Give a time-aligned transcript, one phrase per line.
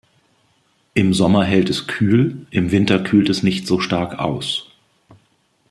[0.95, 4.67] Im Sommer hält es kühl, im Winter kühlt es nicht so stark aus.